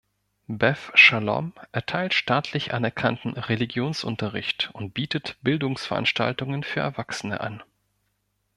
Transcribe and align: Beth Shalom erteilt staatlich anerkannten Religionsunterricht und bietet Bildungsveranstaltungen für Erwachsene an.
Beth 0.47 0.89
Shalom 0.95 1.53
erteilt 1.73 2.15
staatlich 2.15 2.73
anerkannten 2.73 3.33
Religionsunterricht 3.33 4.71
und 4.73 4.95
bietet 4.95 5.37
Bildungsveranstaltungen 5.43 6.63
für 6.63 6.79
Erwachsene 6.79 7.39
an. 7.39 7.61